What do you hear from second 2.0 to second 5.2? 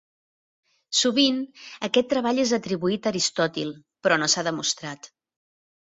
treball és atribuït a Aristòtil però no s'ha demostrat.